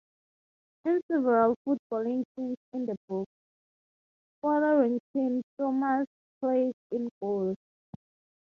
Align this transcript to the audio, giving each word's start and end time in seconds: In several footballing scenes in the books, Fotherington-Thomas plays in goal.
In 0.85 0.99
several 1.11 1.53
footballing 1.63 2.23
scenes 2.35 2.57
in 2.73 2.87
the 2.87 2.95
books, 3.07 3.29
Fotherington-Thomas 4.41 6.07
plays 6.39 6.73
in 6.89 7.07
goal. 7.21 7.53